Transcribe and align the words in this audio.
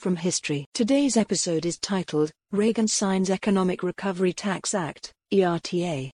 from 0.00 0.16
history. 0.16 0.64
Today's 0.72 1.18
episode 1.18 1.66
is 1.66 1.78
titled 1.78 2.32
Reagan 2.52 2.88
Signs 2.88 3.28
Economic 3.28 3.82
Recovery 3.82 4.32
Tax 4.32 4.74
Act, 4.74 5.12
ERTA. 5.30 6.10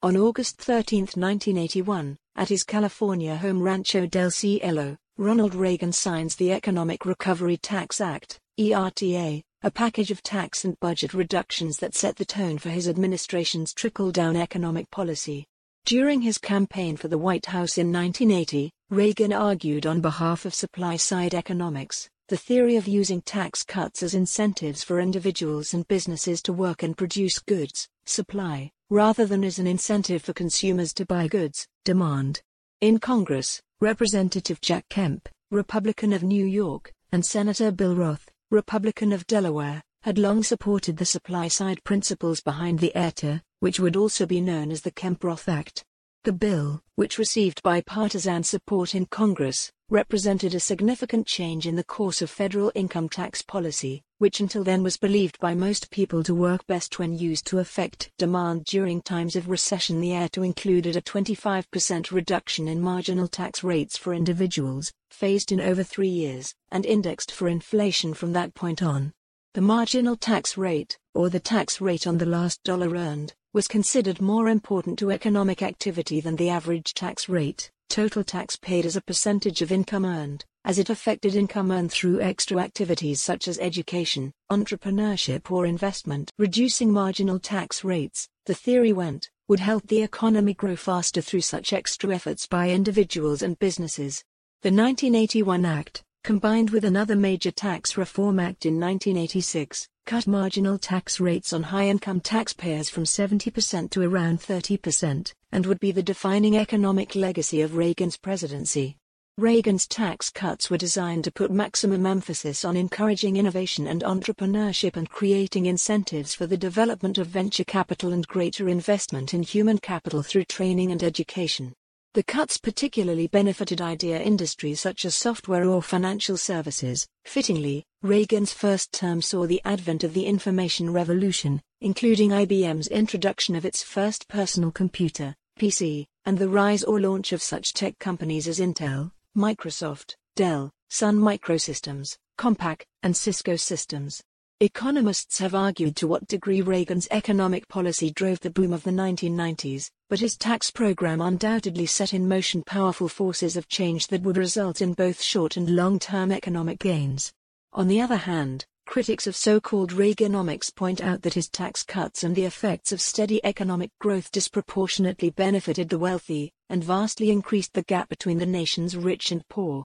On 0.00 0.16
August 0.16 0.58
13, 0.58 1.00
1981, 1.00 2.16
at 2.36 2.48
his 2.48 2.62
California 2.62 3.36
home 3.36 3.60
Rancho 3.60 4.06
del 4.06 4.30
Cielo, 4.30 4.96
Ronald 5.16 5.56
Reagan 5.56 5.90
signs 5.90 6.36
the 6.36 6.52
Economic 6.52 7.04
Recovery 7.04 7.56
Tax 7.56 8.00
Act, 8.00 8.38
ERTA, 8.56 9.42
a 9.62 9.70
package 9.72 10.12
of 10.12 10.22
tax 10.22 10.64
and 10.64 10.78
budget 10.78 11.12
reductions 11.12 11.78
that 11.78 11.96
set 11.96 12.14
the 12.14 12.24
tone 12.24 12.58
for 12.58 12.68
his 12.68 12.88
administration's 12.88 13.74
trickle 13.74 14.12
down 14.12 14.36
economic 14.36 14.88
policy. 14.92 15.44
During 15.84 16.20
his 16.20 16.38
campaign 16.38 16.96
for 16.96 17.08
the 17.08 17.18
White 17.18 17.46
House 17.46 17.78
in 17.78 17.92
1980, 17.92 18.70
Reagan 18.90 19.34
argued 19.34 19.84
on 19.84 20.00
behalf 20.00 20.46
of 20.46 20.54
supply 20.54 20.96
side 20.96 21.34
economics, 21.34 22.08
the 22.28 22.38
theory 22.38 22.76
of 22.76 22.88
using 22.88 23.20
tax 23.20 23.62
cuts 23.62 24.02
as 24.02 24.14
incentives 24.14 24.82
for 24.82 24.98
individuals 24.98 25.74
and 25.74 25.86
businesses 25.88 26.40
to 26.40 26.54
work 26.54 26.82
and 26.82 26.96
produce 26.96 27.38
goods, 27.38 27.86
supply, 28.06 28.70
rather 28.88 29.26
than 29.26 29.44
as 29.44 29.58
an 29.58 29.66
incentive 29.66 30.22
for 30.22 30.32
consumers 30.32 30.94
to 30.94 31.04
buy 31.04 31.28
goods, 31.28 31.68
demand. 31.84 32.40
In 32.80 32.98
Congress, 32.98 33.60
Representative 33.82 34.58
Jack 34.62 34.88
Kemp, 34.88 35.28
Republican 35.50 36.14
of 36.14 36.22
New 36.22 36.46
York, 36.46 36.90
and 37.12 37.26
Senator 37.26 37.70
Bill 37.70 37.94
Roth, 37.94 38.26
Republican 38.50 39.12
of 39.12 39.26
Delaware, 39.26 39.82
had 40.00 40.16
long 40.16 40.42
supported 40.42 40.96
the 40.96 41.04
supply 41.04 41.48
side 41.48 41.84
principles 41.84 42.40
behind 42.40 42.78
the 42.78 42.96
ERTA, 42.96 43.42
which 43.60 43.80
would 43.80 43.96
also 43.96 44.24
be 44.24 44.40
known 44.40 44.70
as 44.70 44.80
the 44.80 44.90
Kemp-Roth 44.90 45.46
Act. 45.46 45.84
The 46.28 46.34
bill, 46.34 46.82
which 46.94 47.16
received 47.16 47.62
bipartisan 47.62 48.42
support 48.42 48.94
in 48.94 49.06
Congress, 49.06 49.72
represented 49.88 50.54
a 50.54 50.60
significant 50.60 51.26
change 51.26 51.66
in 51.66 51.74
the 51.74 51.82
course 51.82 52.20
of 52.20 52.28
federal 52.28 52.70
income 52.74 53.08
tax 53.08 53.40
policy, 53.40 54.02
which 54.18 54.38
until 54.38 54.62
then 54.62 54.82
was 54.82 54.98
believed 54.98 55.38
by 55.38 55.54
most 55.54 55.90
people 55.90 56.22
to 56.24 56.34
work 56.34 56.66
best 56.66 56.98
when 56.98 57.16
used 57.16 57.46
to 57.46 57.60
affect 57.60 58.10
demand 58.18 58.66
during 58.66 59.00
times 59.00 59.36
of 59.36 59.48
recession. 59.48 60.02
The 60.02 60.12
ERTA 60.12 60.42
included 60.42 60.96
a 60.96 61.00
25% 61.00 62.12
reduction 62.12 62.68
in 62.68 62.82
marginal 62.82 63.26
tax 63.26 63.64
rates 63.64 63.96
for 63.96 64.12
individuals, 64.12 64.92
phased 65.08 65.50
in 65.50 65.62
over 65.62 65.82
three 65.82 66.10
years, 66.10 66.54
and 66.70 66.84
indexed 66.84 67.32
for 67.32 67.48
inflation 67.48 68.12
from 68.12 68.34
that 68.34 68.52
point 68.52 68.82
on. 68.82 69.14
The 69.54 69.62
marginal 69.62 70.14
tax 70.14 70.58
rate, 70.58 70.98
or 71.18 71.28
the 71.28 71.40
tax 71.40 71.80
rate 71.80 72.06
on 72.06 72.16
the 72.16 72.24
last 72.24 72.62
dollar 72.62 72.94
earned, 72.94 73.34
was 73.52 73.66
considered 73.66 74.20
more 74.20 74.48
important 74.48 74.96
to 74.96 75.10
economic 75.10 75.62
activity 75.62 76.20
than 76.20 76.36
the 76.36 76.48
average 76.48 76.94
tax 76.94 77.28
rate, 77.28 77.72
total 77.88 78.22
tax 78.22 78.54
paid 78.54 78.86
as 78.86 78.94
a 78.94 79.00
percentage 79.00 79.60
of 79.60 79.72
income 79.72 80.04
earned, 80.04 80.44
as 80.64 80.78
it 80.78 80.90
affected 80.90 81.34
income 81.34 81.72
earned 81.72 81.90
through 81.90 82.20
extra 82.20 82.58
activities 82.58 83.20
such 83.20 83.48
as 83.48 83.58
education, 83.58 84.32
entrepreneurship 84.52 85.50
or 85.50 85.66
investment. 85.66 86.30
Reducing 86.38 86.92
marginal 86.92 87.40
tax 87.40 87.82
rates, 87.82 88.28
the 88.46 88.54
theory 88.54 88.92
went, 88.92 89.28
would 89.48 89.58
help 89.58 89.88
the 89.88 90.02
economy 90.02 90.54
grow 90.54 90.76
faster 90.76 91.20
through 91.20 91.40
such 91.40 91.72
extra 91.72 92.14
efforts 92.14 92.46
by 92.46 92.70
individuals 92.70 93.42
and 93.42 93.58
businesses. 93.58 94.22
The 94.62 94.70
1981 94.70 95.64
Act, 95.64 96.04
combined 96.24 96.70
with 96.70 96.84
another 96.84 97.16
major 97.16 97.50
tax 97.50 97.96
reform 97.96 98.38
act 98.38 98.66
in 98.66 98.80
1986, 98.80 99.88
cut 100.06 100.26
marginal 100.26 100.78
tax 100.78 101.20
rates 101.20 101.52
on 101.52 101.62
high-income 101.62 102.20
taxpayers 102.20 102.88
from 102.88 103.04
70% 103.04 103.90
to 103.90 104.02
around 104.02 104.40
30%, 104.40 105.32
and 105.52 105.66
would 105.66 105.80
be 105.80 105.92
the 105.92 106.02
defining 106.02 106.56
economic 106.56 107.14
legacy 107.14 107.60
of 107.62 107.76
Reagan's 107.76 108.16
presidency. 108.16 108.96
Reagan's 109.38 109.86
tax 109.86 110.30
cuts 110.30 110.68
were 110.68 110.76
designed 110.76 111.22
to 111.22 111.30
put 111.30 111.52
maximum 111.52 112.06
emphasis 112.06 112.64
on 112.64 112.76
encouraging 112.76 113.36
innovation 113.36 113.86
and 113.86 114.02
entrepreneurship 114.02 114.96
and 114.96 115.08
creating 115.08 115.66
incentives 115.66 116.34
for 116.34 116.48
the 116.48 116.56
development 116.56 117.18
of 117.18 117.28
venture 117.28 117.62
capital 117.62 118.12
and 118.12 118.26
greater 118.26 118.68
investment 118.68 119.34
in 119.34 119.44
human 119.44 119.78
capital 119.78 120.24
through 120.24 120.46
training 120.46 120.90
and 120.90 121.04
education. 121.04 121.72
The 122.18 122.24
cuts 122.24 122.58
particularly 122.58 123.28
benefited 123.28 123.80
idea 123.80 124.20
industries 124.20 124.80
such 124.80 125.04
as 125.04 125.14
software 125.14 125.68
or 125.68 125.80
financial 125.80 126.36
services. 126.36 127.06
Fittingly, 127.24 127.84
Reagan's 128.02 128.52
first 128.52 128.90
term 128.90 129.22
saw 129.22 129.46
the 129.46 129.62
advent 129.64 130.02
of 130.02 130.14
the 130.14 130.26
information 130.26 130.92
revolution, 130.92 131.62
including 131.80 132.30
IBM's 132.30 132.88
introduction 132.88 133.54
of 133.54 133.64
its 133.64 133.84
first 133.84 134.26
personal 134.26 134.72
computer, 134.72 135.32
PC, 135.60 136.06
and 136.24 136.36
the 136.36 136.48
rise 136.48 136.82
or 136.82 137.00
launch 137.00 137.32
of 137.32 137.40
such 137.40 137.72
tech 137.72 137.96
companies 138.00 138.48
as 138.48 138.58
Intel, 138.58 139.12
Microsoft, 139.36 140.16
Dell, 140.34 140.72
Sun 140.90 141.18
Microsystems, 141.20 142.16
Compaq, 142.36 142.82
and 143.04 143.16
Cisco 143.16 143.54
Systems. 143.54 144.20
Economists 144.60 145.38
have 145.38 145.54
argued 145.54 145.94
to 145.94 146.08
what 146.08 146.26
degree 146.26 146.62
Reagan's 146.62 147.06
economic 147.12 147.68
policy 147.68 148.10
drove 148.10 148.40
the 148.40 148.50
boom 148.50 148.72
of 148.72 148.82
the 148.82 148.90
1990s, 148.90 149.88
but 150.10 150.18
his 150.18 150.36
tax 150.36 150.68
program 150.68 151.20
undoubtedly 151.20 151.86
set 151.86 152.12
in 152.12 152.26
motion 152.26 152.64
powerful 152.64 153.08
forces 153.08 153.56
of 153.56 153.68
change 153.68 154.08
that 154.08 154.22
would 154.22 154.36
result 154.36 154.82
in 154.82 154.94
both 154.94 155.22
short 155.22 155.56
and 155.56 155.76
long 155.76 156.00
term 156.00 156.32
economic 156.32 156.80
gains. 156.80 157.32
On 157.72 157.86
the 157.86 158.00
other 158.00 158.16
hand, 158.16 158.66
critics 158.84 159.28
of 159.28 159.36
so 159.36 159.60
called 159.60 159.92
Reaganomics 159.92 160.74
point 160.74 161.00
out 161.00 161.22
that 161.22 161.34
his 161.34 161.48
tax 161.48 161.84
cuts 161.84 162.24
and 162.24 162.34
the 162.34 162.44
effects 162.44 162.90
of 162.90 163.00
steady 163.00 163.40
economic 163.44 163.90
growth 164.00 164.32
disproportionately 164.32 165.30
benefited 165.30 165.88
the 165.88 166.00
wealthy, 166.00 166.50
and 166.68 166.82
vastly 166.82 167.30
increased 167.30 167.74
the 167.74 167.82
gap 167.82 168.08
between 168.08 168.38
the 168.38 168.46
nation's 168.46 168.96
rich 168.96 169.30
and 169.30 169.46
poor. 169.48 169.84